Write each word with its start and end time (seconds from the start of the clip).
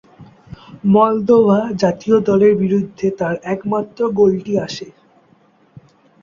Moldova 0.93 1.59
জাতীয় 1.81 2.17
দলের 2.29 2.53
বিরুদ্ধে 2.55 3.07
তার 3.19 3.35
একমাত্র 3.45 3.99
গোলটি 4.19 4.53
আসে। 4.59 4.87